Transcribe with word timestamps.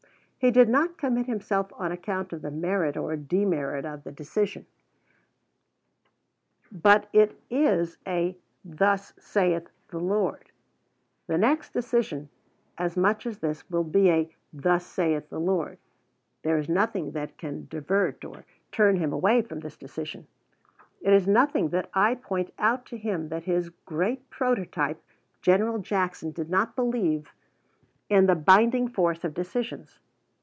He 0.43 0.49
did 0.49 0.69
not 0.69 0.97
commit 0.97 1.27
himself 1.27 1.71
on 1.77 1.91
account 1.91 2.33
of 2.33 2.41
the 2.41 2.49
merit 2.49 2.97
or 2.97 3.15
demerit 3.15 3.85
of 3.85 4.03
the 4.03 4.11
decision, 4.11 4.65
but 6.71 7.07
it 7.13 7.39
is 7.51 7.99
a 8.07 8.35
"Thus 8.65 9.13
saith 9.19 9.69
the 9.89 9.99
Lord." 9.99 10.49
The 11.27 11.37
next 11.37 11.73
decision, 11.73 12.29
as 12.75 12.97
much 12.97 13.27
as 13.27 13.37
this, 13.37 13.69
will 13.69 13.83
be 13.83 14.09
a 14.09 14.35
"Thus 14.51 14.83
saith 14.83 15.29
the 15.29 15.39
Lord." 15.39 15.77
There 16.41 16.57
is 16.57 16.67
nothing 16.67 17.11
that 17.11 17.37
can 17.37 17.67
divert 17.69 18.25
or 18.25 18.43
turn 18.71 18.97
him 18.97 19.13
away 19.13 19.43
from 19.43 19.59
this 19.59 19.77
decision. 19.77 20.25
It 21.01 21.13
is 21.13 21.27
nothing 21.27 21.69
that 21.69 21.87
I 21.93 22.15
point 22.15 22.51
out 22.57 22.87
to 22.87 22.97
him 22.97 23.29
that 23.29 23.43
his 23.43 23.69
great 23.85 24.27
prototype, 24.31 25.03
General 25.43 25.77
Jackson, 25.77 26.31
did 26.31 26.49
not 26.49 26.75
believe 26.75 27.31
in 28.09 28.25
the 28.25 28.33
binding 28.33 28.87
force 28.87 29.23
of 29.23 29.35
decisions. 29.35 29.99